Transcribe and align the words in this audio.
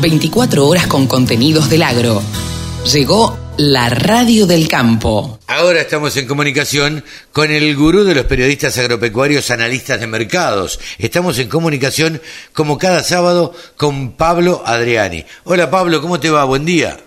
24 0.00 0.66
horas 0.66 0.86
con 0.86 1.06
contenidos 1.06 1.70
del 1.70 1.82
agro. 1.82 2.22
Llegó 2.92 3.36
la 3.56 3.88
radio 3.88 4.46
del 4.46 4.68
campo. 4.68 5.38
Ahora 5.46 5.80
estamos 5.80 6.16
en 6.16 6.26
comunicación 6.26 7.02
con 7.32 7.50
el 7.50 7.74
gurú 7.74 8.04
de 8.04 8.14
los 8.14 8.26
periodistas 8.26 8.76
agropecuarios, 8.78 9.50
analistas 9.50 10.00
de 10.00 10.06
mercados. 10.06 10.78
Estamos 10.98 11.38
en 11.38 11.48
comunicación 11.48 12.20
como 12.52 12.78
cada 12.78 13.02
sábado 13.02 13.54
con 13.76 14.12
Pablo 14.12 14.62
Adriani. 14.66 15.24
Hola 15.44 15.70
Pablo, 15.70 16.02
¿cómo 16.02 16.20
te 16.20 16.30
va? 16.30 16.44
Buen 16.44 16.64
día. 16.66 16.98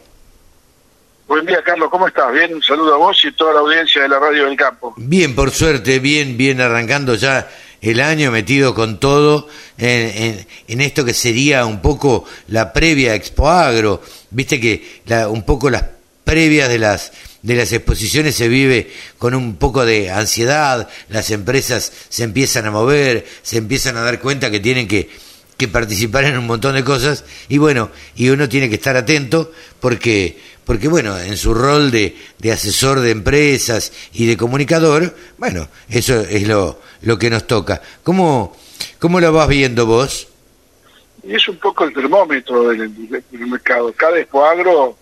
Buen 1.27 1.45
día, 1.45 1.61
Carlos, 1.63 1.89
¿cómo 1.91 2.07
estás? 2.07 2.33
Bien, 2.33 2.55
un 2.55 2.63
saludo 2.63 2.95
a 2.95 2.97
vos 2.97 3.15
y 3.23 3.27
a 3.27 3.35
toda 3.35 3.53
la 3.53 3.59
audiencia 3.59 4.01
de 4.01 4.09
la 4.09 4.17
Radio 4.17 4.45
del 4.45 4.57
Campo. 4.57 4.95
Bien, 4.97 5.35
por 5.35 5.51
suerte, 5.51 5.99
bien, 5.99 6.37
bien, 6.37 6.59
arrancando 6.59 7.13
ya 7.13 7.47
el 7.81 8.01
año 8.01 8.31
metido 8.31 8.75
con 8.75 8.99
todo 8.99 9.47
en, 9.77 10.45
en, 10.67 10.81
esto 10.81 11.05
que 11.05 11.13
sería 11.13 11.65
un 11.65 11.81
poco 11.81 12.25
la 12.47 12.73
previa 12.73 13.15
Expo 13.15 13.49
Agro. 13.49 14.01
Viste 14.31 14.59
que 14.59 15.01
la, 15.05 15.29
un 15.29 15.43
poco 15.43 15.69
las 15.69 15.85
previas 16.23 16.69
de 16.69 16.79
las 16.79 17.11
de 17.41 17.55
las 17.55 17.71
exposiciones 17.71 18.35
se 18.35 18.49
vive 18.49 18.91
con 19.17 19.33
un 19.33 19.55
poco 19.55 19.85
de 19.85 20.11
ansiedad, 20.11 20.89
las 21.07 21.31
empresas 21.31 21.93
se 22.09 22.23
empiezan 22.23 22.65
a 22.65 22.71
mover, 22.71 23.25
se 23.43 23.57
empiezan 23.57 23.95
a 23.95 24.01
dar 24.01 24.19
cuenta 24.19 24.51
que 24.51 24.59
tienen 24.59 24.87
que 24.87 25.09
que 25.59 25.67
participar 25.67 26.23
en 26.23 26.37
un 26.37 26.47
montón 26.47 26.75
de 26.75 26.85
cosas 26.85 27.25
y 27.49 27.57
bueno, 27.57 27.91
y 28.15 28.29
uno 28.29 28.47
tiene 28.47 28.69
que 28.69 28.75
estar 28.75 28.95
atento 28.95 29.51
porque, 29.81 30.39
porque 30.69 30.87
bueno, 30.87 31.17
en 31.17 31.35
su 31.35 31.55
rol 31.55 31.89
de, 31.89 32.15
de 32.37 32.51
asesor 32.51 32.99
de 32.99 33.09
empresas 33.09 33.91
y 34.13 34.27
de 34.27 34.37
comunicador, 34.37 35.15
bueno, 35.39 35.67
eso 35.89 36.21
es 36.21 36.47
lo, 36.47 36.79
lo 37.01 37.17
que 37.17 37.31
nos 37.31 37.47
toca. 37.47 37.81
¿Cómo, 38.03 38.55
cómo 38.99 39.19
lo 39.19 39.33
vas 39.33 39.47
viendo 39.47 39.87
vos? 39.87 40.27
Y 41.23 41.33
es 41.33 41.47
un 41.47 41.57
poco 41.57 41.85
el 41.85 41.93
termómetro 41.95 42.69
del, 42.69 42.87
mercado. 43.31 43.91
Cada 43.93 44.19
espoagro 44.19 44.95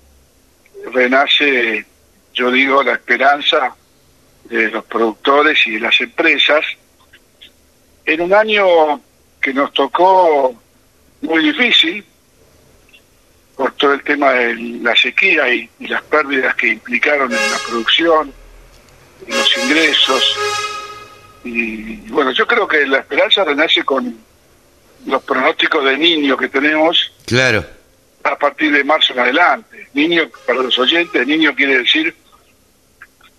renace, 0.93 1.85
yo 2.33 2.49
digo, 2.49 2.81
la 2.81 2.93
esperanza 2.93 3.75
de 4.45 4.71
los 4.71 4.85
productores 4.85 5.67
y 5.67 5.71
de 5.71 5.79
las 5.81 5.99
empresas 5.99 6.63
en 8.05 8.21
un 8.21 8.33
año 8.33 9.01
que 9.41 9.53
nos 9.53 9.73
tocó 9.73 10.55
muy 11.23 11.43
difícil 11.43 12.05
por 13.57 13.71
todo 13.73 13.93
el 13.93 14.03
tema 14.03 14.31
de 14.33 14.55
la 14.55 14.95
sequía 14.95 15.51
y, 15.51 15.67
las 15.79 16.03
pérdidas 16.03 16.55
que 16.55 16.67
implicaron 16.67 17.31
en 17.31 17.51
la 17.51 17.57
producción, 17.67 18.31
en 19.27 19.35
los 19.35 19.57
ingresos. 19.57 20.37
Y, 21.43 21.95
bueno, 22.11 22.31
yo 22.31 22.45
creo 22.45 22.67
que 22.67 22.85
la 22.85 22.99
esperanza 22.99 23.43
renace 23.43 23.83
con 23.83 24.15
los 25.07 25.23
pronósticos 25.23 25.83
de 25.83 25.97
niño 25.97 26.37
que 26.37 26.49
tenemos. 26.49 27.11
Claro. 27.25 27.65
A 28.23 28.37
partir 28.37 28.71
de 28.71 28.83
marzo 28.83 29.13
en 29.13 29.19
adelante. 29.19 29.87
Niño, 29.93 30.29
para 30.45 30.61
los 30.61 30.77
oyentes, 30.77 31.25
niño 31.25 31.55
quiere 31.55 31.79
decir 31.79 32.15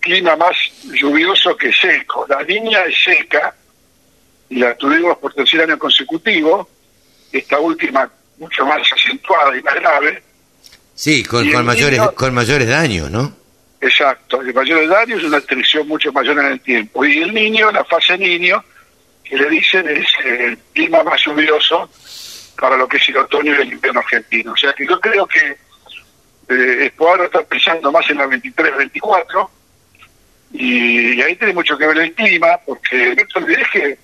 clima 0.01 0.35
más 0.35 0.55
lluvioso 0.83 1.55
que 1.55 1.71
seco. 1.71 2.25
La 2.27 2.43
niña 2.43 2.83
es 2.85 2.95
seca 3.03 3.53
y 4.49 4.55
la 4.55 4.75
tuvimos 4.75 5.17
por 5.17 5.33
tercer 5.33 5.61
año 5.61 5.77
consecutivo, 5.77 6.67
esta 7.31 7.59
última 7.59 8.09
mucho 8.39 8.65
más 8.65 8.81
acentuada 8.91 9.55
y 9.55 9.61
más 9.61 9.75
grave. 9.75 10.23
Sí, 10.95 11.23
con, 11.23 11.49
con 11.51 11.65
mayores, 11.65 12.01
con 12.15 12.33
mayores 12.33 12.67
daños, 12.67 13.09
¿no? 13.11 13.37
Exacto, 13.81 14.41
el 14.41 14.53
mayores 14.53 14.89
daños 14.89 15.19
es 15.19 15.25
una 15.25 15.37
restricción 15.37 15.87
mucho 15.87 16.11
mayor 16.11 16.39
en 16.39 16.45
el 16.47 16.59
tiempo. 16.59 17.05
Y 17.05 17.19
el 17.19 17.33
niño, 17.33 17.71
la 17.71 17.85
fase 17.85 18.17
niño, 18.17 18.63
que 19.23 19.37
le 19.37 19.49
dicen 19.49 19.87
es 19.87 20.07
el 20.25 20.57
clima 20.73 21.03
más 21.03 21.21
lluvioso 21.23 21.89
para 22.59 22.75
lo 22.75 22.87
que 22.87 22.97
es 22.97 23.09
el 23.09 23.17
otoño 23.17 23.53
y 23.53 23.61
el 23.61 23.73
invierno 23.73 24.01
argentino. 24.01 24.51
O 24.51 24.57
sea 24.57 24.73
que 24.73 24.85
yo 24.85 24.99
creo 24.99 25.25
que 25.27 25.57
eh, 26.49 26.91
ahora 26.99 27.25
está 27.25 27.41
pensando 27.43 27.91
más 27.91 28.09
en 28.09 28.17
la 28.17 28.25
23-24 28.25 29.49
y, 30.51 31.21
ahí 31.21 31.35
tiene 31.35 31.53
mucho 31.53 31.77
que 31.77 31.87
ver 31.87 31.99
el 31.99 32.13
clima, 32.13 32.57
porque 32.65 33.15
no 33.15 33.23
te 33.25 33.39
olvides 33.39 33.67
que 33.71 33.99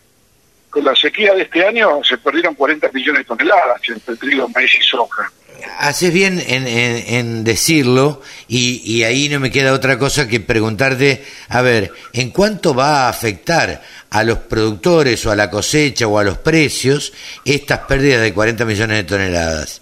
con 0.75 0.84
la 0.84 0.94
sequía 0.94 1.34
de 1.34 1.44
este 1.44 1.66
año 1.66 2.03
se 2.03 2.18
perdieron 2.18 2.53
40 2.53 2.91
millones 2.91 3.19
de 3.19 3.24
toneladas 3.24 3.81
entre 3.88 4.18
trigo, 4.18 4.50
maíz 4.50 4.75
y 4.75 4.84
soja. 4.84 5.31
Haces 5.80 6.12
bien 6.12 6.44
en, 6.46 7.46
decirlo 7.46 8.22
y, 8.50 8.81
y, 8.84 9.03
ahí 9.06 9.30
no 9.30 9.40
me 9.40 9.52
queda 9.52 9.72
otra 9.72 9.97
cosa 9.97 10.28
que 10.28 10.41
preguntarte, 10.41 11.24
a 11.47 11.62
ver, 11.62 11.94
¿en 12.12 12.30
cuánto 12.30 12.75
va 12.75 13.06
a 13.06 13.09
afectar 13.09 13.81
a 14.09 14.24
los 14.25 14.40
productores 14.40 15.25
o 15.25 15.31
a 15.31 15.38
la 15.38 15.50
cosecha 15.50 16.08
o 16.08 16.19
a 16.19 16.25
los 16.25 16.40
precios 16.40 17.13
estas 17.46 17.80
pérdidas 17.80 18.22
de 18.22 18.34
40 18.34 18.66
millones 18.66 18.97
de 18.97 19.03
toneladas? 19.06 19.81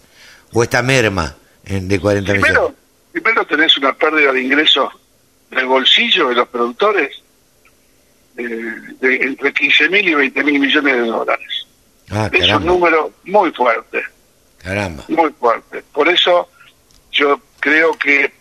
¿O 0.54 0.62
esta 0.62 0.84
merma 0.84 1.36
de 1.66 2.00
40 2.00 2.34
millones? 2.34 2.72
Primero 3.12 3.48
tenés 3.48 3.76
una 3.78 3.94
pérdida 3.94 4.32
de 4.32 4.44
ingresos 4.44 4.94
del 5.50 5.66
bolsillo 5.66 6.30
de 6.30 6.36
los 6.36 6.48
productores 6.50 7.24
de, 8.36 9.16
entre 9.22 9.54
15 9.54 9.90
mil 9.90 10.10
y 10.10 10.14
20 10.14 10.44
mil 10.44 10.60
millones 10.60 10.94
de 10.94 11.08
dólares. 11.08 11.68
Ah, 12.10 12.30
es 12.32 12.52
un 12.52 12.66
número 12.66 13.12
muy 13.26 13.52
fuerte. 13.52 14.04
Caramba. 14.58 15.04
Muy 15.08 15.32
fuerte. 15.34 15.84
Por 15.92 16.08
eso 16.08 16.50
yo 17.12 17.40
creo 17.60 17.94
que 17.94 18.32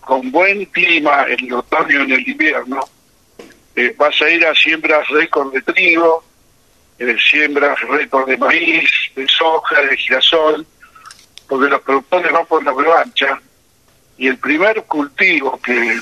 con 0.00 0.30
buen 0.30 0.64
clima 0.66 1.26
en 1.28 1.46
el 1.46 1.54
otoño 1.54 2.00
y 2.00 2.02
en 2.02 2.12
el 2.12 2.28
invierno, 2.28 2.80
eh, 3.76 3.94
vas 3.96 4.20
a 4.20 4.28
ir 4.28 4.46
a 4.46 4.54
siembras 4.54 5.08
récord 5.08 5.52
de 5.52 5.62
trigo, 5.62 6.22
eh, 6.98 7.16
siembras 7.18 7.80
récord 7.80 8.28
de 8.28 8.36
maíz, 8.36 8.90
de 9.16 9.26
soja, 9.26 9.80
de 9.82 9.96
girasol, 9.96 10.66
porque 11.48 11.68
los 11.68 11.80
productores 11.80 12.32
van 12.32 12.46
por 12.46 12.62
la 12.64 12.72
revancha 12.72 13.40
y 14.16 14.28
el 14.28 14.38
primer 14.38 14.84
cultivo 14.84 15.60
que 15.60 15.98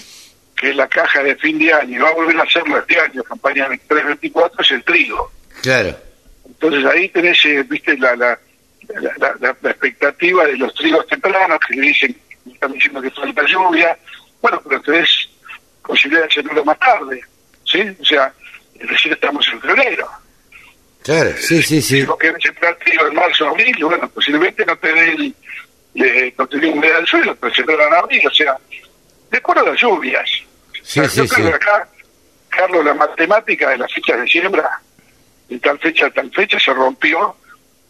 que 0.62 0.70
es 0.70 0.76
la 0.76 0.86
caja 0.86 1.24
de 1.24 1.34
fin 1.34 1.58
de 1.58 1.72
año, 1.72 1.96
y 1.96 1.98
va 1.98 2.10
a 2.10 2.14
volver 2.14 2.38
a 2.38 2.44
hacerlo 2.44 2.78
este 2.78 2.96
año, 2.96 3.24
campaña 3.24 3.66
324, 3.66 4.62
es 4.62 4.70
el 4.70 4.84
trigo. 4.84 5.32
Claro. 5.60 5.96
Entonces 6.46 6.84
ahí 6.84 7.08
tenés, 7.08 7.44
eh, 7.46 7.64
viste, 7.68 7.98
la, 7.98 8.14
la, 8.14 8.38
la, 9.40 9.70
expectativa 9.70 10.44
de 10.46 10.56
los 10.56 10.72
trigos 10.74 11.04
tempranos, 11.08 11.58
que 11.66 11.74
le 11.74 11.88
dicen, 11.88 12.16
están 12.46 12.72
diciendo 12.74 13.02
que 13.02 13.10
falta 13.10 13.42
lluvia, 13.44 13.98
bueno, 14.40 14.62
pero 14.62 14.80
tenés 14.82 15.28
posibilidad 15.84 16.22
de 16.22 16.28
hacerlo 16.28 16.64
más 16.64 16.78
tarde, 16.78 17.20
¿sí? 17.64 17.80
O 18.00 18.04
sea, 18.04 18.32
recién 18.78 19.14
estamos 19.14 19.44
en 19.52 19.60
febrero. 19.62 20.08
Claro, 21.02 21.32
sí, 21.38 21.60
sí, 21.60 21.82
sí. 21.82 22.04
Porque 22.04 22.32
sembrar 22.40 22.76
trigo 22.76 23.08
en 23.08 23.14
marzo, 23.16 23.48
abril, 23.48 23.76
bueno, 23.82 24.08
posiblemente 24.10 24.64
no 24.64 24.78
te 24.78 24.92
dé 24.92 25.34
eh, 25.96 26.32
no 26.38 26.46
te 26.46 26.60
dé 26.60 26.68
humedad 26.68 26.98
del 26.98 27.06
suelo, 27.08 27.34
pero 27.34 27.52
se 27.52 27.62
en 27.62 27.94
abril, 27.94 28.28
o 28.28 28.32
sea, 28.32 28.56
de 29.28 29.38
acuerdo 29.38 29.62
a 29.62 29.70
las 29.70 29.80
lluvias. 29.80 30.30
Sí, 30.82 31.00
sí, 31.08 31.26
sí. 31.26 31.42
acá, 31.42 31.88
Carlos, 32.48 32.84
la 32.84 32.94
matemática 32.94 33.70
de 33.70 33.78
las 33.78 33.92
fechas 33.92 34.20
de 34.20 34.26
siembra, 34.26 34.80
de 35.48 35.58
tal 35.58 35.78
fecha 35.78 36.06
a 36.06 36.10
tal 36.10 36.30
fecha, 36.30 36.58
se 36.58 36.72
rompió 36.72 37.36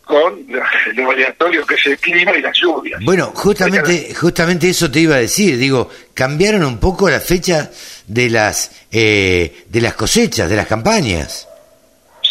con 0.04 0.46
el 0.48 1.06
aleatorio 1.06 1.64
que 1.64 1.74
es 1.74 1.86
el 1.86 1.98
clima 1.98 2.32
y 2.32 2.42
las 2.42 2.56
lluvias. 2.58 3.00
Bueno, 3.04 3.32
justamente, 3.34 4.14
justamente 4.14 4.68
eso 4.68 4.90
te 4.90 5.00
iba 5.00 5.16
a 5.16 5.20
decir, 5.20 5.56
digo, 5.56 5.88
cambiaron 6.12 6.64
un 6.64 6.78
poco 6.78 7.08
la 7.08 7.20
fecha 7.20 7.70
de 8.06 8.28
las 8.28 8.86
eh, 8.90 9.64
de 9.68 9.80
las 9.80 9.94
cosechas, 9.94 10.50
de 10.50 10.56
las 10.56 10.66
campañas. 10.66 11.48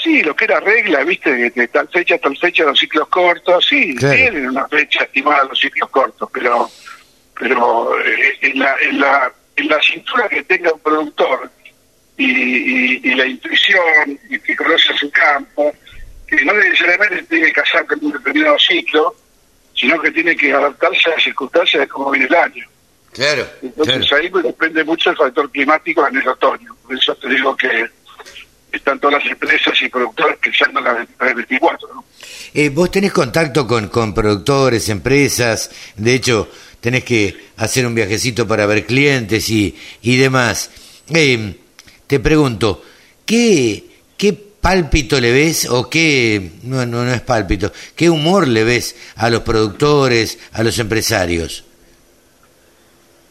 Sí, 0.04 0.22
lo 0.24 0.36
que 0.36 0.46
era 0.46 0.60
regla, 0.60 1.04
viste, 1.04 1.32
de, 1.32 1.68
tal 1.68 1.88
fecha 1.90 2.16
a 2.16 2.18
tal 2.18 2.36
fecha 2.38 2.64
los 2.64 2.80
ciclos 2.80 3.08
cortos, 3.08 3.66
sí, 3.68 3.96
tienen 3.96 4.50
una 4.50 4.68
fecha 4.68 5.04
estimada 5.04 5.44
los 5.44 5.60
ciclos 5.60 5.90
cortos, 5.90 6.30
pero 6.34 6.70
pero 7.40 8.00
eh, 8.00 8.38
en 8.42 8.60
la, 8.60 8.76
en 8.82 9.00
la 9.00 9.32
en 9.56 9.68
la 9.68 9.82
cintura 9.82 10.28
que 10.30 10.44
tenga 10.44 10.72
un 10.74 10.80
productor 10.80 11.50
y, 12.18 13.10
y, 13.10 13.16
la 13.16 13.26
intuición 13.26 14.20
y 14.30 14.40
que 14.40 14.56
conoce 14.56 14.94
su 14.98 15.10
campo, 15.12 15.74
que 16.28 16.44
no 16.46 16.54
necesariamente 16.54 17.24
tiene 17.24 17.48
que 17.48 17.54
casar 17.54 17.86
con 17.86 18.00
un 18.04 18.12
determinado 18.14 18.58
ciclo, 18.60 19.16
sino 19.76 20.00
que 20.02 20.12
tiene 20.12 20.36
que 20.36 20.54
adaptarse 20.54 21.10
a 21.10 21.14
las 21.16 21.24
circunstancias 21.24 21.82
de 21.82 21.88
cómo 21.88 22.12
viene 22.12 22.28
el 22.28 22.36
año. 22.36 22.66
Claro. 23.14 23.46
Entonces 23.62 24.12
ahí 24.14 24.30
pues, 24.30 24.44
depende 24.44 24.84
mucho 24.84 25.10
el 25.10 25.18
factor 25.18 25.52
climático 25.52 26.08
en 26.08 26.18
el 26.18 26.28
otoño. 26.28 26.76
Por 26.84 26.96
eso 26.96 27.16
te 27.16 27.28
digo 27.28 27.56
que 27.58 27.90
están 28.72 29.00
todas 29.00 29.22
las 29.22 29.32
empresas 29.32 29.82
y 29.82 29.90
productores 29.90 30.38
que 30.40 30.54
se 30.54 30.64
andan 30.64 30.84
las 31.20 31.36
24. 31.36 31.90
¿no? 31.94 32.06
Eh, 32.54 32.70
¿Vos 32.70 32.90
tenés 32.92 33.12
contacto 33.12 33.68
con, 33.68 33.90
con 33.90 34.14
productores, 34.14 34.88
empresas? 34.90 35.72
De 35.98 36.14
hecho, 36.14 36.50
tenés 36.82 37.04
que 37.06 37.50
hacer 37.58 37.86
un 37.86 37.96
viajecito 37.96 38.48
para 38.48 38.66
ver 38.66 38.86
clientes 38.86 39.50
y, 39.50 39.78
y 40.02 40.18
demás. 40.18 40.70
Eh, 41.14 41.56
te 42.08 42.20
pregunto, 42.20 42.84
¿qué, 43.26 43.86
¿qué 44.18 44.34
pálpito 44.34 45.20
le 45.22 45.32
ves 45.32 45.66
o 45.70 45.90
qué, 45.90 46.52
no, 46.64 46.86
no, 46.86 47.06
no 47.06 47.14
es 47.14 47.22
pálpito, 47.22 47.72
qué 47.96 48.10
humor 48.10 48.48
le 48.48 48.64
ves 48.64 48.96
a 49.16 49.30
los 49.30 49.42
productores, 49.42 50.38
a 50.54 50.64
los 50.64 50.78
empresarios? 50.80 51.64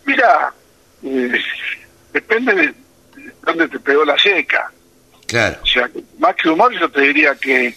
Mira, 0.06 0.53
eh, 1.05 1.32
depende 2.12 2.55
de 2.55 2.75
dónde 3.43 3.69
te 3.69 3.79
pegó 3.79 4.05
la 4.05 4.19
seca. 4.19 4.73
Claro. 5.26 5.58
O 5.62 5.67
sea, 5.67 5.88
más 6.19 6.35
que 6.35 6.49
humor 6.49 6.73
yo 6.79 6.88
te 6.91 7.03
diría 7.03 7.35
que 7.37 7.75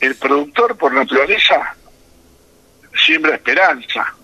el 0.00 0.14
productor 0.14 0.76
por 0.76 0.92
naturaleza 0.92 1.74
siembra 3.04 3.34
esperanza. 3.34 4.14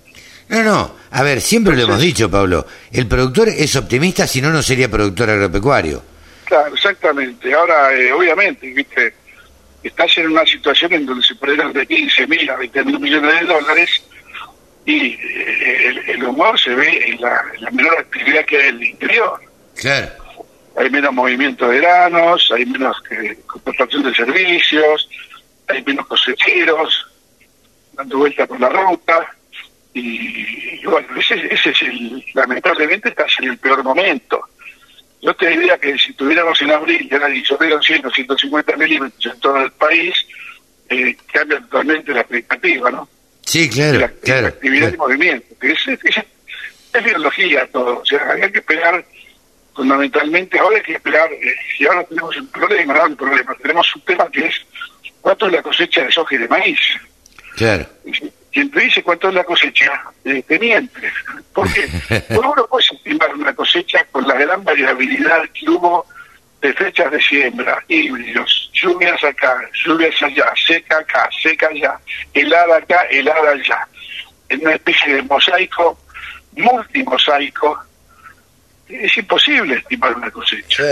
No, 0.49 0.63
no, 0.63 0.95
a 1.11 1.23
ver, 1.23 1.41
siempre 1.41 1.77
lo 1.77 1.85
hemos 1.85 2.01
dicho, 2.01 2.31
Pablo, 2.31 2.67
el 2.93 3.07
productor 3.07 3.49
es 3.49 3.77
optimista, 3.77 4.27
si 4.27 4.43
no, 4.43 4.51
no 4.51 4.63
sería 4.63 4.91
productor 4.91 5.31
agropecuario. 5.31 6.03
Claro, 6.45 6.75
exactamente. 6.75 7.55
Ahora, 7.55 7.95
eh, 7.95 8.13
obviamente, 8.13 8.67
viste, 8.71 9.15
estás 9.83 10.19
en 10.19 10.31
una 10.31 10.45
situación 10.45 10.93
en 10.93 11.07
donde 11.07 11.25
se 11.25 11.35
perdieron 11.35 11.73
de 11.73 11.87
15 11.87 12.27
mil 12.27 12.51
a 12.51 12.57
20 12.57 12.85
mil 12.85 13.01
millones 13.01 13.41
de 13.41 13.47
dólares 13.47 14.03
y 14.85 15.07
eh, 15.15 15.89
el, 15.89 15.99
el, 16.11 16.25
humor 16.25 16.61
se 16.61 16.75
ve 16.75 17.09
en 17.09 17.21
la, 17.21 17.43
en 17.55 17.65
la, 17.65 17.71
menor 17.71 17.99
actividad 17.99 18.45
que 18.45 18.57
hay 18.59 18.69
en 18.69 18.77
el 18.77 18.85
interior. 18.85 19.41
Claro. 19.77 20.09
Hay 20.77 20.91
menos 20.91 21.13
movimiento 21.13 21.69
de 21.69 21.79
granos, 21.79 22.51
hay 22.55 22.67
menos 22.67 23.01
que, 23.09 23.39
contratación 23.47 24.03
de 24.03 24.15
servicios, 24.15 25.09
hay 25.69 25.83
menos 25.85 26.07
cosecheros 26.07 27.07
dando 27.93 28.19
vuelta 28.19 28.47
por 28.47 28.61
la 28.61 28.69
ruta 28.69 29.35
y, 29.95 30.81
y 30.83 30.87
bueno, 30.87 31.09
ese, 31.19 31.35
ese 31.53 31.71
es 31.71 31.83
el, 31.83 32.25
lamentablemente 32.35 33.09
estás 33.09 33.33
en 33.39 33.51
el 33.51 33.59
peor 33.59 33.83
momento. 33.83 34.41
Yo 35.23 35.35
te 35.35 35.49
diría 35.49 35.79
que 35.79 35.97
si 35.97 36.13
tuviéramos 36.13 36.61
en 36.61 36.71
abril 36.73 37.09
ya 37.09 37.19
llovieron 37.29 37.83
100 37.83 38.07
o 38.07 38.11
150 38.11 38.77
milímetros 38.77 39.35
en 39.35 39.41
todo 39.41 39.57
el 39.57 39.71
país, 39.73 40.15
eh, 40.91 41.17
cambia 41.33 41.61
totalmente 41.61 42.13
la 42.13 42.21
expectativa, 42.21 42.91
¿no? 42.91 43.09
Sí, 43.43 43.71
claro. 43.71 44.01
La, 44.01 44.09
claro, 44.09 44.43
la 44.43 44.49
actividad 44.49 44.89
claro. 44.89 44.95
y 44.95 44.99
movimiento. 44.99 45.47
que 45.59 45.73
Es, 45.73 45.89
es, 45.89 46.01
es, 46.05 47.05
biología 47.05 47.67
todo. 47.73 48.01
O 48.01 48.05
sea, 48.05 48.33
hay 48.33 48.53
que 48.53 48.59
esperar 48.59 49.05
fundamentalmente, 49.75 50.59
ahora 50.59 50.77
hay 50.77 50.83
que 50.83 50.93
esperar, 50.93 51.33
eh, 51.33 51.55
y 51.79 51.87
ahora 51.87 52.05
tenemos 52.05 52.37
un 52.37 52.47
problema, 52.49 52.95
no 52.95 53.05
un 53.07 53.17
problema, 53.17 53.55
tenemos 53.61 53.97
un 53.97 54.03
tema 54.03 54.31
que 54.31 54.47
es 54.47 54.55
cuánto 55.21 55.47
es 55.47 55.53
la 55.53 55.63
cosecha 55.63 56.05
de 56.05 56.13
soja 56.13 56.35
y 56.35 56.39
de 56.39 56.49
maíz. 56.49 56.79
Claro. 57.57 57.87
Quien 58.55 58.71
te 58.71 58.81
dice 58.83 59.03
cuánto 59.03 59.29
es 59.29 59.35
la 59.35 59.43
cosecha, 59.43 60.01
eh, 60.25 60.41
te 60.47 60.61
miente. 60.61 61.13
Porque 61.53 61.89
uno 62.31 62.55
no 62.57 62.67
puede 62.69 62.85
estimar 62.85 63.35
una 63.35 63.53
cosecha 63.53 64.05
con 64.13 64.29
la 64.29 64.35
gran 64.35 64.63
variabilidad 64.63 65.43
que 65.53 65.69
hubo 65.69 66.07
de 66.63 66.73
fechas 66.73 67.11
de 67.11 67.21
siembra, 67.21 67.83
híbridos, 67.89 68.71
lluvias 68.73 69.23
acá, 69.25 69.61
lluvias 69.85 70.23
allá, 70.23 70.53
seca 70.67 70.99
acá, 70.99 71.29
seca 71.43 71.67
allá, 71.67 71.99
helada 72.33 72.77
acá, 72.77 73.03
helada 73.11 73.51
allá. 73.51 73.89
En 74.49 74.61
una 74.61 74.75
especie 74.77 75.17
de 75.17 75.23
mosaico, 75.23 75.99
multimosaico, 76.53 77.83
es 78.89 79.17
imposible 79.17 79.75
estimar 79.75 80.17
una 80.17 80.31
cosecha. 80.31 80.85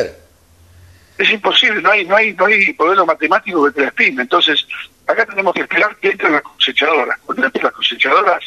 Es 1.17 1.31
imposible, 1.31 1.81
no 1.81 1.93
hay, 1.93 2.05
no 2.05 2.17
hay, 2.17 2.32
no 2.32 2.47
hay 2.47 2.75
modelo 2.76 3.06
matemático 3.06 3.64
que 3.67 3.73
te 3.73 3.81
la 3.82 3.88
estime. 3.88 4.23
Entonces, 4.23 4.67
acá 5.06 5.26
tenemos 5.26 5.54
que 5.54 5.60
esperar 5.62 5.96
que 5.96 6.10
entren 6.10 6.32
las 6.32 6.43
cosechadoras. 6.43 7.19
Cuando 7.25 7.46
entren 7.46 7.64
las 7.64 7.72
cosechadoras, 7.72 8.44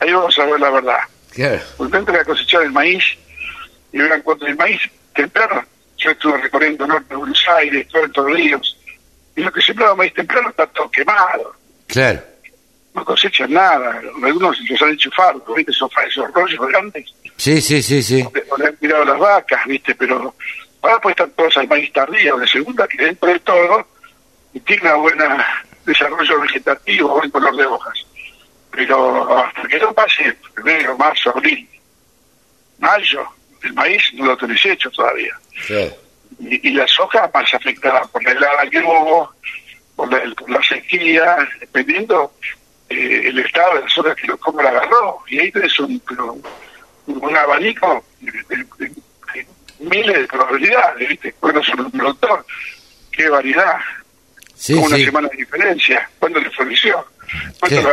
ahí 0.00 0.12
vamos 0.12 0.38
a 0.38 0.44
ver 0.46 0.60
la 0.60 0.70
verdad. 0.70 0.98
Claro. 1.32 1.60
Cuando 1.76 1.98
entre 1.98 2.20
a 2.20 2.24
cosechar 2.24 2.62
el 2.62 2.72
maíz, 2.72 3.04
y 3.92 3.98
verán 3.98 4.22
cuánto 4.22 4.46
el 4.46 4.56
maíz 4.56 4.80
temprano, 5.14 5.64
yo 5.98 6.10
estuve 6.10 6.38
recorriendo 6.38 6.86
norte 6.86 7.06
de 7.10 7.16
Buenos 7.16 7.44
Aires, 7.56 7.88
todo 7.88 8.04
Entre 8.04 8.24
Ríos, 8.24 8.76
y 9.36 9.42
lo 9.42 9.52
que 9.52 9.60
sembraba 9.62 9.94
maíz 9.96 10.14
temprano 10.14 10.50
está 10.50 10.66
todo 10.66 10.90
quemado. 10.90 11.54
Claro. 11.86 12.22
No 12.94 13.04
cosechan 13.04 13.52
nada, 13.52 14.00
algunos 14.22 14.58
los 14.70 14.82
han 14.82 14.90
enchufado, 14.90 15.44
¿viste? 15.56 15.72
Esos, 15.72 15.90
esos 16.06 16.32
rollos 16.32 16.68
grandes, 16.68 17.12
Sí, 17.36 17.60
sí, 17.60 17.82
sí, 17.82 18.02
sí. 18.02 18.24
o 18.50 18.56
le 18.56 18.66
han 18.66 18.76
tirado 18.76 19.04
las 19.04 19.18
vacas, 19.18 19.66
¿viste? 19.66 19.94
Pero 19.96 20.34
ahora 20.82 21.00
pues 21.00 21.12
están 21.14 21.30
todos 21.32 21.56
al 21.56 21.66
maíz 21.66 21.92
tardío, 21.92 22.36
de 22.36 22.46
segunda, 22.46 22.86
que 22.86 23.04
dentro 23.04 23.28
de 23.28 23.40
todo, 23.40 23.88
y 24.52 24.60
tiene 24.60 24.82
una 24.82 24.94
buena 24.94 25.63
desarrollo 25.84 26.40
vegetativo, 26.40 27.08
buen 27.08 27.30
color 27.30 27.56
de 27.56 27.66
hojas. 27.66 28.06
Pero 28.70 29.38
hasta 29.38 29.62
que 29.68 29.78
no 29.78 29.92
pase 29.92 30.36
febrero, 30.54 30.96
marzo, 30.98 31.30
abril, 31.30 31.68
mayo, 32.78 33.26
el 33.62 33.72
maíz 33.74 34.02
no 34.14 34.26
lo 34.26 34.36
tenés 34.36 34.64
hecho 34.64 34.90
todavía. 34.90 35.38
Y, 36.40 36.68
y 36.68 36.72
la 36.72 36.86
soja 36.88 37.30
más 37.32 37.54
afectada 37.54 38.02
por 38.04 38.22
la 38.24 38.32
helada 38.32 38.68
que 38.68 38.80
hubo, 38.80 39.32
por 39.94 40.12
la, 40.12 40.34
por 40.34 40.50
la 40.50 40.62
sequía, 40.62 41.48
dependiendo 41.60 42.32
eh, 42.88 43.22
el 43.26 43.38
estado 43.38 43.76
de 43.76 43.80
la 43.82 43.88
soja 43.88 44.14
que 44.14 44.26
lo 44.26 44.36
como 44.38 44.60
la 44.60 44.70
agarró. 44.70 45.22
Y 45.28 45.38
ahí 45.38 45.52
tenés 45.52 45.78
un, 45.78 46.00
pero, 46.00 46.36
un 47.06 47.36
abanico 47.36 48.04
de, 48.20 48.90
miles 49.78 50.18
de 50.18 50.26
probabilidades, 50.26 51.08
¿viste? 51.08 51.32
Cuando 51.34 51.60
es 51.60 51.68
un 51.68 51.90
productor, 51.90 52.44
qué 53.12 53.28
variedad, 53.28 53.78
Sí, 54.56 54.74
con 54.74 54.84
una 54.84 54.96
sí. 54.96 55.04
semana 55.04 55.28
de 55.28 55.36
diferencia, 55.36 56.08
cuándo 56.18 56.40
le 56.40 56.50
floreció, 56.50 57.06
cuándo 57.60 57.82
la 57.82 57.88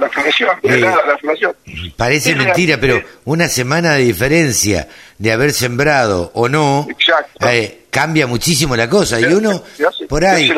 la 0.00 0.08
floración, 0.08 0.48
la 0.62 0.74
Eh, 0.74 0.78
helada, 0.78 1.06
la 1.06 1.18
floración. 1.18 1.52
Parece 1.96 2.34
mentira, 2.34 2.78
pero 2.78 2.96
eh, 2.96 3.06
una 3.24 3.48
semana 3.48 3.94
de 3.94 4.04
diferencia 4.04 4.88
de 5.18 5.32
haber 5.32 5.52
sembrado 5.52 6.30
o 6.34 6.48
no 6.48 6.86
eh, 7.50 7.84
cambia 7.90 8.26
muchísimo 8.26 8.76
la 8.76 8.88
cosa. 8.88 9.18
Y 9.20 9.24
uno, 9.24 9.62
hace- 9.88 10.06
por 10.06 10.24
ahí, 10.24 10.52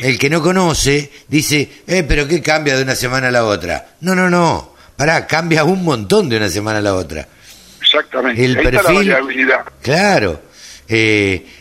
el 0.00 0.18
que 0.18 0.30
no 0.30 0.40
conoce, 0.42 1.10
dice, 1.26 1.68
eh, 1.86 2.04
pero 2.06 2.26
¿qué 2.28 2.40
cambia 2.40 2.76
de 2.76 2.82
una 2.84 2.94
semana 2.94 3.28
a 3.28 3.30
la 3.32 3.44
otra? 3.44 3.88
No, 4.00 4.14
no, 4.14 4.30
no. 4.30 4.74
Pará, 4.96 5.26
cambia 5.26 5.64
un 5.64 5.84
montón 5.84 6.28
de 6.28 6.36
una 6.36 6.48
semana 6.48 6.78
a 6.78 6.82
la 6.82 6.94
otra. 6.94 7.26
Exactamente. 7.80 8.44
El 8.44 8.56
ahí 8.58 8.64
está 8.66 8.82
la 8.82 8.88
perfil-. 8.90 9.62
Claro, 9.82 10.42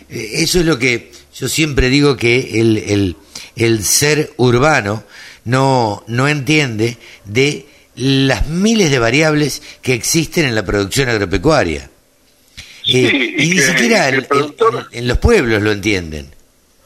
eso 0.10 0.60
es 0.60 0.66
lo 0.66 0.78
que 0.80 1.12
yo 1.40 1.48
siempre 1.48 1.90
digo 1.90 2.16
que 2.18 2.60
el, 2.62 2.78
el, 2.78 3.16
el 3.56 3.84
ser 3.84 4.32
urbano 4.38 5.04
no, 5.46 6.04
no 6.08 6.28
entiende 6.28 6.98
de 7.26 7.66
las 7.96 8.48
miles 8.48 8.92
de 8.92 9.00
variables 9.00 9.62
que 9.82 9.94
existen 9.94 10.46
en 10.46 10.56
la 10.56 10.64
producción 10.66 11.10
agropecuaria. 11.10 11.90
Sí, 12.84 13.06
Eh, 13.06 13.36
y 13.38 13.44
y 13.44 13.50
ni 13.50 13.56
que- 13.56 13.62
siquiera 13.62 14.10
el 14.10 14.28
productor- 14.28 14.88
en- 14.92 15.00
en 15.00 15.08
los 15.08 15.18
pueblos 15.18 15.62
lo 15.62 15.72
entienden. 15.72 16.34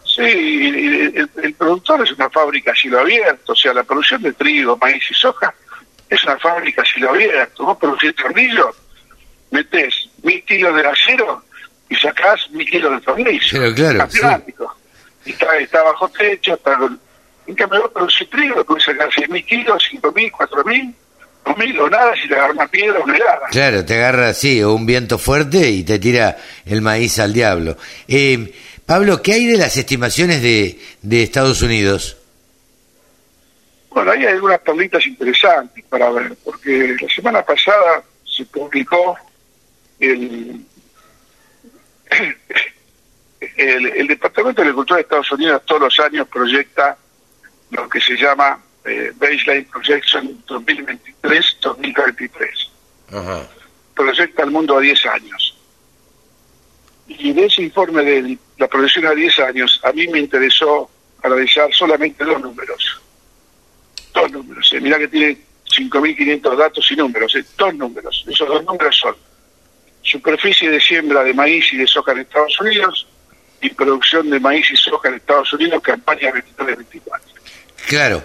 Sí, 0.06 0.22
el, 0.22 1.30
el 1.44 1.54
productor 1.54 2.04
es 2.04 2.12
una 2.14 2.30
fábrica 2.30 2.72
a 2.72 2.76
cielo 2.76 3.00
abierto, 3.00 3.54
o 3.54 3.56
sea, 3.56 3.74
la 3.74 3.84
producción 3.84 4.22
de 4.22 4.34
trigo, 4.34 4.78
maíz 4.78 5.04
y 5.10 5.14
soja 5.14 5.54
es 6.10 6.22
una 6.26 6.38
fábrica 6.38 6.82
a 6.82 6.86
cielo 6.86 7.12
abierto. 7.12 7.64
Vos 7.66 7.78
producís 7.78 8.14
tornillo, 8.16 8.76
metés 9.52 10.10
mil 10.24 10.44
kilos 10.44 10.76
de 10.76 10.86
acero 10.86 11.44
y 11.92 11.96
sacás 11.98 12.50
mil 12.52 12.66
kilos 12.68 12.94
de 12.94 13.02
tornillo. 13.02 13.74
Claro, 13.76 14.08
claro. 14.10 14.76
Y 15.26 15.32
está, 15.32 15.58
está 15.58 15.84
bajo 15.84 16.08
techo, 16.10 16.54
está 16.54 16.78
con... 16.78 16.98
En 17.46 17.56
cambio, 17.56 17.82
vos 17.82 17.92
producís 17.92 18.30
trigo, 18.30 18.64
podés 18.64 18.86
sacar 18.86 19.10
seis 19.14 19.30
mil 19.30 19.46
kilos, 19.46 19.84
cinco 19.92 20.10
mil, 20.14 20.32
cuatro 20.32 20.64
mil, 20.64 20.96
dos 21.46 21.58
mil 21.58 21.78
o 21.82 21.90
nada 21.90 22.14
si 22.16 22.30
te 22.30 22.36
agarra 22.36 22.54
una 22.54 22.68
piedra 22.68 23.00
o 23.00 23.04
una 23.04 23.18
helada. 23.18 23.48
Claro, 23.52 23.84
te 23.84 23.96
agarra 23.96 24.30
así, 24.30 24.64
o 24.64 24.74
un 24.74 24.86
viento 24.86 25.18
fuerte 25.18 25.70
y 25.70 25.84
te 25.84 26.00
tira 26.00 26.38
el 26.66 26.82
maíz 26.82 27.20
al 27.20 27.34
diablo. 27.34 27.76
Eh, 28.08 28.54
Pablo, 28.86 29.22
¿qué 29.22 29.34
hay 29.34 29.48
de 29.48 29.58
las 29.58 29.76
estimaciones 29.76 30.42
de, 30.42 30.80
de 31.02 31.24
Estados 31.24 31.62
Unidos? 31.62 32.18
Bueno, 33.90 34.12
ahí 34.12 34.20
hay 34.20 34.34
algunas 34.34 34.60
perlitas 34.62 35.06
interesantes 35.06 35.84
para 35.90 36.10
ver, 36.10 36.38
porque 36.46 36.96
la 37.02 37.14
semana 37.14 37.42
pasada 37.44 38.02
se 38.26 38.46
publicó 38.46 39.18
el, 40.00 40.62
el, 43.58 43.86
el 43.88 44.08
Departamento 44.08 44.62
de 44.62 44.68
Agricultura 44.68 44.98
de 44.98 45.02
Estados 45.04 45.32
Unidos 45.32 45.62
todos 45.66 45.82
los 45.82 46.00
años 46.00 46.28
proyecta 46.28 46.98
lo 47.72 47.90
que 47.90 48.00
se 48.02 48.16
llama 48.18 48.62
eh, 48.86 49.12
Baseline 49.16 49.66
Projection 49.66 50.44
2023-2033. 50.46 52.70
Ajá. 53.14 53.48
Proyecta 53.96 54.44
el 54.44 54.52
mundo 54.52 54.78
a 54.78 54.82
10 54.82 55.06
años. 55.08 55.58
Y 57.08 57.34
de 57.34 57.46
ese 57.46 57.64
informe 57.64 58.04
de 58.04 58.38
la 58.58 58.68
proyección 58.68 59.06
a 59.06 59.12
10 59.12 59.40
años, 59.40 59.80
a 59.84 59.92
mí 59.92 60.08
me 60.08 60.20
interesó 60.20 60.90
analizar 61.24 61.72
solamente 61.74 62.24
dos 62.24 62.42
números. 62.42 63.02
Dos 64.14 64.32
números. 64.32 64.72
Eh. 64.74 64.82
Mirá 64.82 64.98
que 64.98 65.08
tiene 65.08 65.38
5.500 65.66 66.58
datos 66.58 66.92
y 66.92 66.96
números. 66.96 67.36
eh. 67.36 67.46
Dos 67.58 67.76
números. 67.76 68.26
Esos 68.28 68.48
dos 68.48 68.64
números 68.66 68.98
son 68.98 69.16
superficie 70.12 70.70
de 70.70 70.80
siembra 70.80 71.24
de 71.24 71.34
maíz 71.34 71.72
y 71.72 71.78
de 71.78 71.88
soja 71.88 72.12
en 72.12 72.20
Estados 72.20 72.60
Unidos 72.60 73.08
y 73.62 73.70
producción 73.70 74.30
de 74.30 74.40
maíz 74.40 74.66
y 74.72 74.76
soja 74.76 75.10
en 75.10 75.16
Estados 75.16 75.54
Unidos, 75.54 75.82
campaña 75.82 76.32
23-24. 76.32 77.20
Claro, 77.88 78.24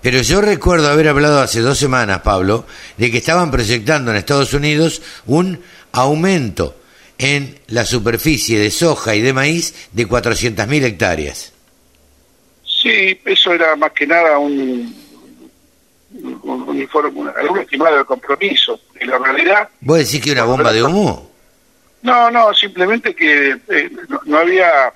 pero 0.00 0.22
yo 0.22 0.40
recuerdo 0.40 0.88
haber 0.88 1.08
hablado 1.08 1.40
hace 1.40 1.60
dos 1.60 1.78
semanas, 1.78 2.20
Pablo, 2.20 2.66
de 2.96 3.10
que 3.10 3.18
estaban 3.18 3.50
proyectando 3.50 4.10
en 4.10 4.16
Estados 4.16 4.54
Unidos 4.54 5.02
un 5.26 5.62
aumento 5.92 6.76
en 7.18 7.58
la 7.68 7.84
superficie 7.84 8.58
de 8.58 8.70
soja 8.70 9.14
y 9.14 9.22
de 9.22 9.32
maíz 9.32 9.88
de 9.92 10.06
400.000 10.06 10.84
hectáreas. 10.84 11.52
Sí, 12.64 13.20
eso 13.24 13.52
era 13.52 13.74
más 13.74 13.92
que 13.92 14.06
nada 14.06 14.38
un, 14.38 15.05
un, 16.22 16.62
un 16.68 16.80
informe, 16.80 17.10
un- 17.10 17.28
algún 17.36 17.58
estimado 17.60 17.98
de 17.98 18.04
compromiso. 18.04 18.80
En 18.98 19.10
la 19.10 19.18
realidad, 19.18 19.68
¿Vos 19.80 19.98
decís 19.98 20.20
que 20.22 20.32
una 20.32 20.44
bomba 20.44 20.72
de 20.72 20.82
humo? 20.82 21.30
no, 22.02 22.30
no, 22.30 22.54
simplemente 22.54 23.14
que 23.14 23.56
eh, 23.68 23.90
no, 24.08 24.20
no 24.26 24.38
había, 24.38 24.92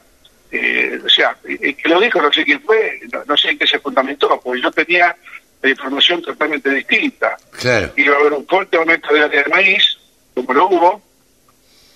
eh, 0.52 1.00
o 1.04 1.08
sea, 1.08 1.36
el 1.44 1.76
que 1.76 1.88
lo 1.88 2.00
dijo, 2.00 2.20
no 2.22 2.32
sé 2.32 2.44
quién 2.44 2.60
fue, 2.62 3.00
no, 3.12 3.24
no 3.26 3.36
sé 3.36 3.50
en 3.50 3.58
qué 3.58 3.66
se 3.66 3.78
fundamentó, 3.80 4.40
porque 4.42 4.62
yo 4.62 4.70
tenía 4.70 5.16
la 5.62 5.70
información 5.70 6.22
totalmente 6.22 6.70
distinta. 6.70 7.36
Claro. 7.58 7.92
Iba 7.96 8.14
a 8.16 8.18
haber 8.20 8.32
un 8.34 8.46
fuerte 8.46 8.76
aumento 8.76 9.12
del 9.12 9.24
área 9.24 9.42
de 9.42 9.48
maíz, 9.50 9.98
como 10.34 10.52
lo 10.54 10.68
hubo, 10.68 11.02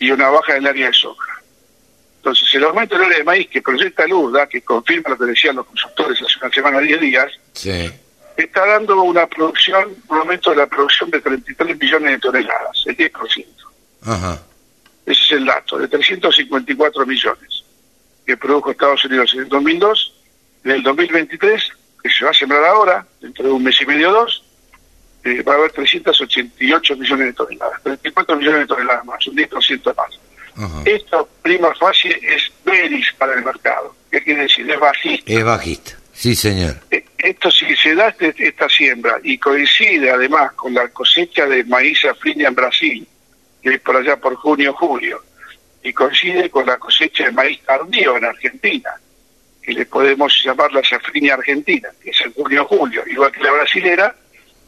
y 0.00 0.10
una 0.10 0.28
baja 0.30 0.54
del 0.54 0.66
área 0.66 0.88
de 0.88 0.92
soja. 0.92 1.40
Entonces, 2.18 2.48
el 2.54 2.64
aumento 2.64 2.94
del 2.96 3.04
área 3.06 3.18
de 3.18 3.24
maíz 3.24 3.48
que 3.48 3.62
proyecta 3.62 4.06
Luda, 4.06 4.46
que 4.48 4.62
confirma 4.62 5.10
lo 5.10 5.18
que 5.18 5.26
decían 5.26 5.56
los 5.56 5.66
consultores 5.66 6.18
hace 6.22 6.38
una 6.40 6.52
semana, 6.52 6.80
10 6.80 7.00
días, 7.00 7.32
Sí. 7.52 7.90
Está 8.36 8.66
dando 8.66 9.02
una 9.02 9.26
producción, 9.26 9.94
un 10.08 10.18
aumento 10.18 10.50
de 10.50 10.56
la 10.56 10.66
producción 10.66 11.10
de 11.10 11.20
33 11.20 11.78
millones 11.78 12.10
de 12.12 12.18
toneladas, 12.18 12.84
el 12.86 12.96
10%. 12.96 13.46
Ajá. 14.02 14.42
Ese 15.06 15.22
es 15.22 15.32
el 15.32 15.44
dato, 15.44 15.78
de 15.78 15.88
354 15.88 17.06
millones 17.06 17.64
que 18.24 18.36
produjo 18.36 18.70
Estados 18.70 19.04
Unidos 19.04 19.32
en 19.34 19.40
el 19.40 19.48
2002. 19.48 20.14
En 20.64 20.70
el 20.70 20.82
2023, 20.82 21.62
que 22.02 22.08
se 22.10 22.24
va 22.24 22.30
a 22.30 22.34
sembrar 22.34 22.64
ahora, 22.64 23.06
dentro 23.20 23.44
de 23.44 23.52
un 23.52 23.62
mes 23.62 23.78
y 23.80 23.86
medio 23.86 24.10
o 24.10 24.12
dos, 24.12 24.42
eh, 25.24 25.42
va 25.42 25.52
a 25.52 25.56
haber 25.56 25.72
388 25.72 26.96
millones 26.96 27.26
de 27.26 27.32
toneladas, 27.34 27.82
34 27.82 28.36
millones 28.36 28.60
de 28.60 28.66
toneladas 28.66 29.04
más, 29.04 29.26
un 29.26 29.36
10% 29.36 29.94
más. 29.94 30.18
Ajá. 30.56 30.82
Esto, 30.84 31.28
prima 31.42 31.74
facie, 31.74 32.18
es 32.22 32.50
veris 32.64 33.06
para 33.18 33.34
el 33.34 33.44
mercado. 33.44 33.94
¿Qué 34.10 34.22
quiere 34.22 34.42
decir? 34.42 34.70
Es 34.70 34.80
bajista. 34.80 35.32
Es 35.32 35.44
bajista. 35.44 35.92
Sí, 36.12 36.34
señor. 36.34 36.76
Eh, 36.90 37.03
Esto 37.24 37.50
si 37.50 37.74
se 37.74 37.94
da 37.94 38.08
este- 38.08 38.34
esta 38.36 38.68
siembra 38.68 39.18
y 39.22 39.38
coincide 39.38 40.10
además 40.10 40.52
con 40.52 40.74
la 40.74 40.88
cosecha 40.88 41.46
de 41.46 41.64
maíz 41.64 42.02
safrinha 42.02 42.48
en 42.48 42.54
Brasil, 42.54 43.08
que 43.62 43.70
es 43.70 43.80
por 43.80 43.96
allá 43.96 44.18
por 44.18 44.34
junio 44.34 44.74
julio, 44.74 45.24
y 45.82 45.90
coincide 45.94 46.50
con 46.50 46.66
la 46.66 46.76
cosecha 46.76 47.24
de 47.24 47.32
maíz 47.32 47.62
tardío 47.62 48.18
en 48.18 48.26
Argentina, 48.26 48.90
que 49.62 49.72
le 49.72 49.86
podemos 49.86 50.38
llamar 50.44 50.70
la 50.74 50.84
safrinha 50.84 51.32
argentina, 51.32 51.88
que 52.02 52.10
es 52.10 52.20
en 52.20 52.34
junio 52.34 52.66
julio, 52.66 53.02
igual 53.06 53.32
que 53.32 53.40
la 53.40 53.52
brasilera, 53.52 54.14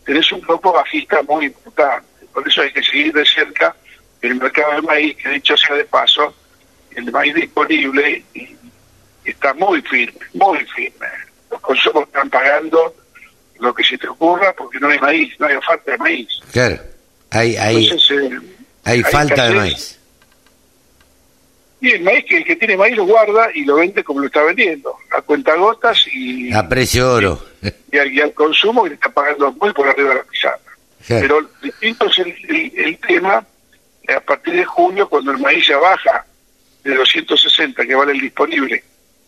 tenés 0.06 0.32
un 0.32 0.40
grupo 0.40 0.72
bajista 0.72 1.22
muy 1.25 1.44
importante. 1.44 2.25
Por 2.32 2.48
eso 2.48 2.62
hay 2.62 2.72
que 2.72 2.82
seguir 2.82 3.12
de 3.12 3.26
cerca 3.26 3.76
el 4.22 4.34
mercado 4.36 4.76
de 4.76 4.80
maíz, 4.80 5.14
que 5.18 5.28
dicho 5.28 5.58
sea 5.58 5.76
de 5.76 5.84
paso, 5.84 6.34
el 6.92 7.12
maíz 7.12 7.34
disponible 7.34 8.25
está 9.26 9.52
muy 9.52 9.82
firme, 9.82 10.20
muy 10.32 10.64
firme. 10.75 11.06
Los 11.56 11.60
consumos 11.62 12.04
están 12.06 12.28
pagando 12.28 12.94
lo 13.60 13.75
que 13.75 13.82
se 13.82 13.96
te 13.96 14.06
ocurra 14.08 14.52
porque 14.52 14.78
no 14.78 14.88
hay 14.88 14.98
maíz, 14.98 15.32
no 15.38 15.46
hay 15.46 15.56
oferta 15.56 15.92
de 15.92 15.98
maíz. 15.98 16.28
Claro. 16.52 16.78
Hay, 17.30 17.56
hay, 17.56 17.84
Entonces, 17.84 18.32
eh, 18.32 18.38
hay 18.84 19.02
falta 19.04 19.48
de 19.48 19.54
maíz. 19.54 19.98
Y 21.80 21.90
el 21.92 22.02
maíz 22.02 22.25
que 22.26 22.38
el 22.38 22.44
que 22.44 22.56
tiene 22.56 22.76
maíz 22.76 22.94
lo 22.96 23.06
guarda 23.06 23.48
y 23.54 23.64
lo 23.64 23.76
vende 23.76 24.04
como 24.04 24.20
lo 24.20 24.26
está 24.26 24.42
vendiendo, 24.42 24.94
a 25.16 25.22
cuentagotas 25.22 25.98
y, 26.12 26.52
A 26.52 26.68
precio 26.68 27.10
oro. 27.12 27.42
y, 27.92 27.98
al, 27.98 28.12
y 28.12 28.20
al 28.20 28.32
consumo 28.34 28.82
que 28.84 28.90
le 28.90 28.94
está 28.96 29.08
pagando 29.10 29.50
muy 29.52 29.72
por 29.72 29.88
arriba 29.88 30.10
de 30.10 30.14
la 30.16 30.25
pizarra. 30.25 30.58
Claro. 31.06 31.22
Pero 31.22 31.50
distinto 31.62 32.06
es 32.06 32.18
el, 32.18 32.36
el- 32.48 32.72
el 32.76 32.98
tema 32.98 33.46
a 34.14 34.20
partir 34.20 34.54
de 34.54 34.64
junio, 34.64 35.08
cuando 35.08 35.30
el 35.32 35.38
maíz 35.38 35.66
ya 35.66 35.78
baja 35.78 36.25
de 36.84 36.94
260, 36.94 37.84
que 37.86 37.94
vale 37.94 38.12
el 38.12 38.20
disponible 38.20 38.84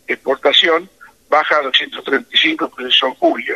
exportación, 0.07 0.89
baja 1.29 1.57
a 1.57 1.61
235, 1.61 2.71
que 2.75 2.89
son 2.91 3.13
julio. 3.15 3.55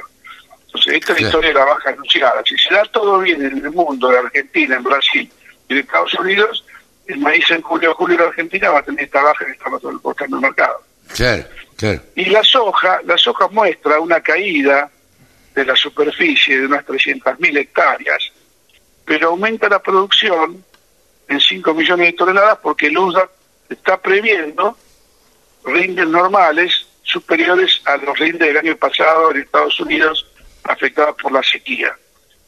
Entonces, 0.66 0.94
esta 0.94 1.14
es 1.14 1.22
la 1.22 1.28
historia 1.28 1.50
de 1.50 1.56
la 1.56 1.66
baja 1.66 1.90
anunciada. 1.90 2.42
Si 2.46 2.58
se 2.58 2.74
da 2.74 2.84
todo 2.86 3.20
bien 3.20 3.46
en 3.46 3.66
el 3.66 3.72
mundo, 3.72 4.12
en 4.12 4.26
Argentina, 4.26 4.76
en 4.76 4.84
Brasil 4.84 5.32
y 5.68 5.74
en 5.74 5.80
Estados 5.80 6.14
Unidos, 6.16 6.66
el 7.08 7.20
maíz 7.20 7.50
en 7.52 7.62
julio, 7.62 7.94
julio 7.96 8.16
en 8.16 8.28
Argentina 8.28 8.70
va 8.70 8.80
a 8.80 8.84
tener 8.84 9.04
esta 9.04 9.22
baja 9.22 9.46
que 9.46 9.52
estamos 9.52 9.82
buscando 10.02 10.38
en 10.38 10.44
el 10.44 10.50
mercado. 10.50 10.82
Claro, 11.16 11.44
claro. 11.76 12.02
Y 12.16 12.26
la 12.26 12.44
soja, 12.44 13.02
la 13.06 13.18
soja 13.18 13.48
muestra 13.50 14.00
una 14.00 14.22
caída 14.22 14.90
de 15.54 15.66
la 15.66 15.76
superficie 15.76 16.60
de 16.60 16.66
unas 16.66 16.86
300.000 16.86 17.58
hectáreas, 17.58 18.32
pero 19.06 19.30
aumenta 19.30 19.70
la 19.70 19.80
producción 19.80 20.64
en 21.28 21.40
5 21.40 21.74
millones 21.74 22.08
de 22.08 22.14
toneladas 22.14 22.58
porque 22.62 22.88
el 22.88 22.98
USDA 22.98 23.30
está 23.70 24.02
previendo 24.02 24.78
rindes 25.66 26.08
normales 26.08 26.83
superiores 27.14 27.82
a 27.86 27.96
los 27.98 28.18
rindes 28.18 28.48
del 28.48 28.58
año 28.58 28.76
pasado 28.76 29.32
en 29.32 29.42
Estados 29.42 29.80
Unidos 29.80 30.26
afectados 30.64 31.16
por 31.22 31.32
la 31.32 31.44
sequía. 31.44 31.96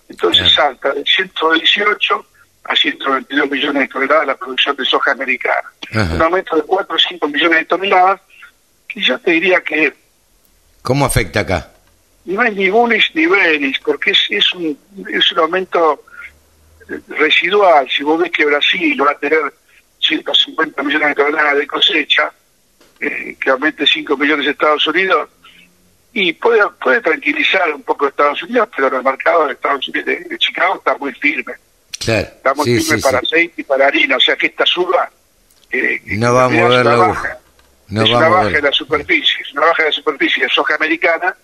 Entonces 0.10 0.52
salta 0.52 0.92
de 0.94 1.04
118 1.06 2.26
a 2.64 2.76
122 2.76 3.52
millones 3.52 3.84
de 3.84 3.88
toneladas 3.88 4.28
la 4.28 4.36
producción 4.36 4.76
de 4.76 4.86
soja 4.86 5.12
americana. 5.12 5.70
Ajá. 5.92 6.16
Un 6.16 6.22
aumento 6.22 6.56
de 6.56 6.64
4 6.64 6.96
o 6.96 7.00
5 7.00 7.28
millones 7.28 7.60
de 7.60 7.66
toneladas 7.66 8.22
y 8.94 9.02
yo 9.02 9.20
te 9.20 9.32
diría 9.32 9.62
que 9.62 9.94
¿Cómo 10.82 11.06
afecta 11.06 11.42
acá? 11.42 11.72
no 12.26 12.44
es 12.44 12.56
ni 12.56 12.70
bullish 12.70 13.12
ni 13.14 13.28
bearish, 13.28 13.82
porque 13.84 14.12
es, 14.12 14.20
es, 14.30 14.54
un, 14.54 14.78
es 15.08 15.32
un 15.32 15.40
aumento 15.40 16.04
eh, 16.90 17.00
residual. 17.10 17.88
Si 17.90 18.04
vos 18.04 18.20
ves 18.20 18.32
que 18.32 18.46
Brasil 18.46 19.00
va 19.00 19.12
a 19.12 19.20
tener 19.20 19.54
150 20.00 20.82
millones 20.84 21.10
de 21.10 21.16
toneladas 21.16 21.58
de 21.58 21.68
cosecha, 21.68 22.32
eh, 23.00 23.36
que 23.40 23.50
aumente 23.50 23.86
5 23.86 24.18
millones 24.18 24.46
de 24.46 24.52
Estados 24.52 24.86
Unidos, 24.88 25.30
y 26.14 26.32
puede, 26.34 26.62
puede 26.82 27.02
tranquilizar 27.02 27.74
un 27.74 27.84
poco 27.84 28.06
a 28.06 28.10
Estados 28.10 28.42
Unidos, 28.44 28.70
pero 28.76 28.88
el 28.96 29.04
mercado 29.04 29.48
de 29.48 29.54
Estados 29.54 29.88
Unidos, 29.90 30.06
de, 30.06 30.20
de 30.22 30.38
Chicago, 30.38 30.76
está 30.76 30.98
muy 30.98 31.14
firme. 31.14 31.54
Claro. 32.00 32.22
Está 32.28 32.54
muy 32.54 32.66
Sí, 32.66 32.80
firme 32.80 32.98
sí, 32.98 33.04
para 33.04 33.20
sí. 33.20 33.26
aceite 33.26 33.62
y 33.62 33.64
para 33.66 33.88
harina, 33.88 34.16
o 34.18 34.20
sea 34.22 34.36
que 34.38 34.48
esta 34.48 34.66
suba... 34.66 35.10
eh, 35.72 36.02
No 36.06 36.34
va 36.34 36.46
a 36.46 36.48
es 36.48 36.54
una 36.54 36.64
mover 36.64 36.86
la 36.86 36.96
baja. 36.96 37.38
No 37.88 38.04
es 38.04 38.12
va 38.14 38.18
una 38.18 38.26
a 38.26 38.30
baja 38.30 38.50
de 38.50 38.62
la 38.62 38.72
superficie, 38.72 39.42
es 39.42 39.52
una 39.54 39.66
baja 39.66 39.84
de 39.84 39.90
la 39.90 39.94
superficie 39.96 40.44
de 40.44 40.50
soja 40.50 40.76
americana, 40.76 41.36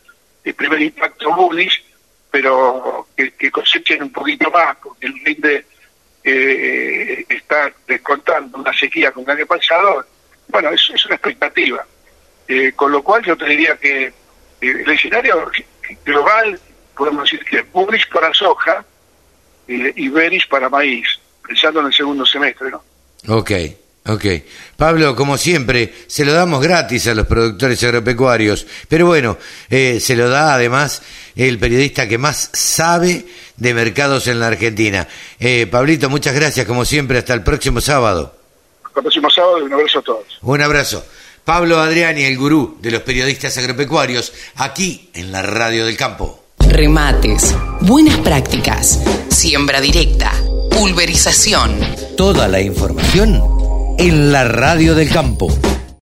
el 0.44 0.54
primer 0.54 0.82
impacto 0.82 1.36
bullish, 1.36 1.84
pero 2.32 3.08
que, 3.16 3.32
que 3.34 3.52
cosechen 3.52 4.04
un 4.04 4.12
poquito 4.12 4.50
más, 4.52 4.78
porque 4.82 5.06
el 5.08 5.14
rinde 5.26 5.66
eh, 6.24 7.26
está 7.30 7.72
descontando 7.88 8.58
una 8.58 8.74
sequía 8.74 9.12
con 9.12 9.24
el 9.26 9.32
año 9.32 9.46
pasado, 9.46 10.06
bueno, 10.52 10.70
es, 10.70 10.82
es 10.94 11.06
una 11.06 11.16
expectativa. 11.16 11.86
Eh, 12.48 12.74
con 12.76 12.92
lo 12.92 13.02
cual 13.02 13.24
yo 13.24 13.38
te 13.38 13.46
diría 13.46 13.78
que 13.78 14.08
eh, 14.08 14.14
el 14.60 14.90
escenario 14.90 15.50
global, 16.06 16.60
podemos 16.96 17.24
decir 17.24 17.46
que 17.46 17.62
bullish 17.62 18.08
para 18.10 18.34
soja 18.34 18.84
eh, 19.68 19.94
y 19.96 20.10
bearish 20.10 20.48
para 20.48 20.70
maíz, 20.70 21.08
pensando 21.48 21.80
en 21.80 21.88
el 21.88 21.94
segundo 21.94 22.26
semestre, 22.26 22.70
¿no? 22.70 22.84
Ok, 23.28 23.52
ok. 24.06 24.26
Pablo, 24.76 25.16
como 25.16 25.38
siempre, 25.38 25.94
se 26.08 26.26
lo 26.26 26.34
damos 26.34 26.62
gratis 26.62 27.08
a 27.08 27.14
los 27.14 27.28
productores 27.28 27.84
agropecuarios, 27.84 28.68
pero 28.90 29.06
bueno, 29.06 29.38
eh, 29.70 30.00
se 30.00 30.16
lo 30.16 30.30
da 30.30 30.54
además 30.54 31.02
el 31.36 31.60
periodista 31.60 32.08
que 32.08 32.18
más 32.18 32.50
sabe 32.54 33.26
de 33.58 33.74
mercados 33.74 34.28
en 34.28 34.40
la 34.40 34.48
Argentina. 34.48 35.08
Eh, 35.40 35.68
Pablito, 35.68 36.10
muchas 36.10 36.36
gracias, 36.36 36.66
como 36.66 36.84
siempre, 36.84 37.20
hasta 37.20 37.34
el 37.34 37.44
próximo 37.44 37.80
sábado. 37.80 38.41
El 38.96 39.02
próximo 39.02 39.30
sábado 39.30 39.60
y 39.60 39.64
un 39.64 39.74
abrazo 39.74 40.00
a 40.00 40.02
todos. 40.02 40.26
Un 40.42 40.62
abrazo. 40.62 41.06
Pablo 41.46 41.80
Adriani, 41.80 42.24
el 42.24 42.38
gurú 42.38 42.78
de 42.82 42.92
los 42.92 43.02
periodistas 43.02 43.58
agropecuarios, 43.58 44.34
aquí 44.56 45.10
en 45.14 45.32
la 45.32 45.42
Radio 45.42 45.86
del 45.86 45.98
Campo. 45.98 46.40
Remates, 46.60 47.56
buenas 47.82 48.18
prácticas, 48.20 49.00
siembra 49.30 49.82
directa, 49.82 50.32
pulverización. 50.70 51.80
Toda 52.16 52.48
la 52.48 52.62
información 52.62 53.42
en 53.98 54.32
la 54.32 54.44
Radio 54.44 54.94
del 54.94 55.10
Campo. 55.10 55.48